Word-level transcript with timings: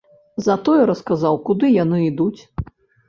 Затое 0.45 0.87
расказаў, 0.91 1.37
куды 1.49 1.71
яны 1.83 2.01
ідуць. 2.09 2.41